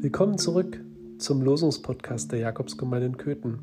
Willkommen 0.00 0.38
zurück 0.38 0.80
zum 1.18 1.42
Losungspodcast 1.42 2.30
der 2.30 2.38
Jakobsgemeinde 2.38 3.08
in 3.08 3.16
Köthen. 3.16 3.58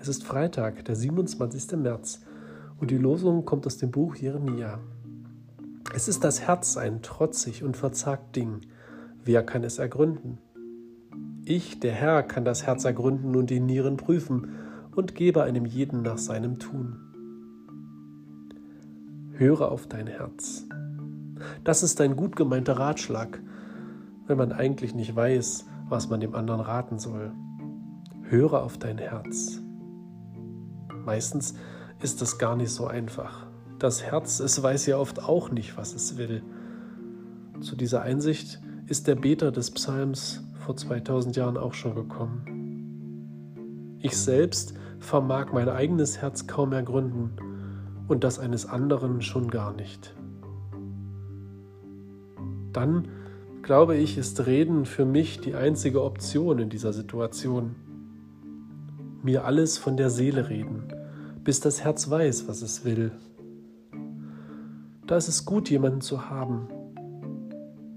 Es 0.00 0.08
ist 0.08 0.24
Freitag, 0.24 0.84
der 0.86 0.96
27. 0.96 1.78
März 1.78 2.20
und 2.80 2.90
die 2.90 2.98
Losung 2.98 3.44
kommt 3.44 3.64
aus 3.64 3.76
dem 3.76 3.92
Buch 3.92 4.16
Jeremia. 4.16 4.80
Es 5.94 6.08
ist 6.08 6.24
das 6.24 6.40
Herz 6.40 6.76
ein 6.76 7.00
trotzig 7.02 7.62
und 7.62 7.76
verzagt 7.76 8.34
Ding. 8.34 8.62
Wer 9.24 9.44
kann 9.44 9.62
es 9.62 9.78
ergründen? 9.78 10.38
Ich, 11.44 11.78
der 11.78 11.92
Herr, 11.92 12.24
kann 12.24 12.44
das 12.44 12.66
Herz 12.66 12.84
ergründen 12.84 13.36
und 13.36 13.48
die 13.48 13.60
Nieren 13.60 13.96
prüfen 13.96 14.56
und 14.96 15.14
gebe 15.14 15.44
einem 15.44 15.64
jeden 15.64 16.02
nach 16.02 16.18
seinem 16.18 16.58
Tun. 16.58 16.96
Höre 19.30 19.70
auf 19.70 19.86
dein 19.86 20.08
Herz. 20.08 20.66
Das 21.62 21.84
ist 21.84 22.00
ein 22.00 22.16
gut 22.16 22.34
gemeinter 22.34 22.80
Ratschlag, 22.80 23.40
wenn 24.28 24.38
man 24.38 24.52
eigentlich 24.52 24.94
nicht 24.94 25.16
weiß, 25.16 25.66
was 25.88 26.08
man 26.08 26.20
dem 26.20 26.34
anderen 26.34 26.60
raten 26.60 26.98
soll. 26.98 27.32
Höre 28.22 28.62
auf 28.62 28.78
dein 28.78 28.98
Herz. 28.98 29.60
Meistens 31.04 31.54
ist 32.02 32.20
das 32.20 32.38
gar 32.38 32.54
nicht 32.54 32.70
so 32.70 32.86
einfach. 32.86 33.46
Das 33.78 34.02
Herz, 34.02 34.38
es 34.38 34.62
weiß 34.62 34.86
ja 34.86 34.98
oft 34.98 35.24
auch 35.24 35.50
nicht, 35.50 35.78
was 35.78 35.94
es 35.94 36.18
will. 36.18 36.42
Zu 37.60 37.74
dieser 37.74 38.02
Einsicht 38.02 38.60
ist 38.86 39.08
der 39.08 39.16
Beter 39.16 39.50
des 39.50 39.70
Psalms 39.70 40.44
vor 40.54 40.76
2000 40.76 41.34
Jahren 41.36 41.56
auch 41.56 41.72
schon 41.72 41.94
gekommen. 41.94 43.96
Ich 44.00 44.16
selbst 44.16 44.74
vermag 45.00 45.52
mein 45.52 45.68
eigenes 45.68 46.20
Herz 46.20 46.46
kaum 46.46 46.72
ergründen 46.72 47.32
und 48.06 48.24
das 48.24 48.38
eines 48.38 48.66
anderen 48.66 49.22
schon 49.22 49.50
gar 49.50 49.72
nicht. 49.72 50.14
Dann 52.72 53.08
glaube 53.62 53.96
ich, 53.96 54.18
ist 54.18 54.46
Reden 54.46 54.84
für 54.84 55.04
mich 55.04 55.40
die 55.40 55.54
einzige 55.54 56.02
Option 56.02 56.58
in 56.58 56.70
dieser 56.70 56.92
Situation. 56.92 57.74
Mir 59.22 59.44
alles 59.44 59.78
von 59.78 59.96
der 59.96 60.10
Seele 60.10 60.48
reden, 60.48 60.84
bis 61.44 61.60
das 61.60 61.82
Herz 61.82 62.08
weiß, 62.08 62.48
was 62.48 62.62
es 62.62 62.84
will. 62.84 63.12
Da 65.06 65.16
ist 65.16 65.28
es 65.28 65.44
gut, 65.44 65.70
jemanden 65.70 66.00
zu 66.00 66.28
haben, 66.28 66.68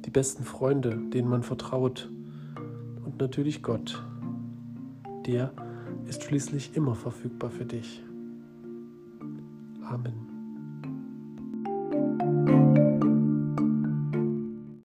die 0.05 0.09
besten 0.09 0.43
Freunde, 0.43 0.97
denen 1.13 1.29
man 1.29 1.43
vertraut 1.43 2.09
und 3.05 3.19
natürlich 3.19 3.61
Gott. 3.61 4.03
Der 5.25 5.51
ist 6.07 6.23
schließlich 6.23 6.75
immer 6.75 6.95
verfügbar 6.95 7.51
für 7.51 7.65
dich. 7.65 8.01
Amen. 9.83 10.30